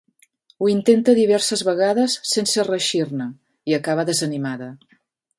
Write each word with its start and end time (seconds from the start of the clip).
Ho 0.61 0.67
intenta 0.75 1.13
diverses 1.17 1.61
vegades 1.67 2.15
sense 2.29 2.65
reeixir-ne 2.67 3.27
i 3.73 3.77
acaba 3.79 4.07
desanimada. 4.11 4.71